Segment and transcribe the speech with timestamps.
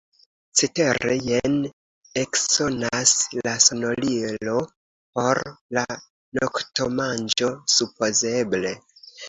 [0.59, 1.59] Cetere, jen
[2.21, 3.13] eksonas
[3.49, 4.57] la sonorilo;
[5.21, 5.43] por
[5.79, 5.87] la
[6.41, 8.77] noktomanĝo, supozeble.